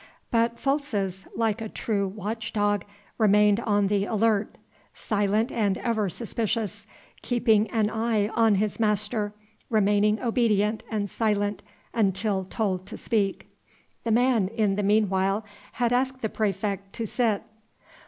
[0.31, 2.85] But Folces, like a true watch dog,
[3.19, 4.57] remained on the alert,
[4.95, 6.87] silent and ever suspicious,
[7.21, 9.35] keeping an eye on his master,
[9.69, 11.61] remaining obedient and silent
[11.93, 13.47] until told to speak.
[14.03, 17.43] The man, in the meanwhile, had asked the praefect to sit.